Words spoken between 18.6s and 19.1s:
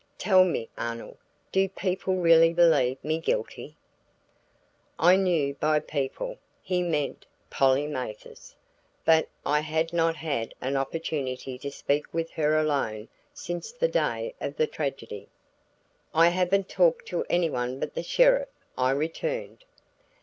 I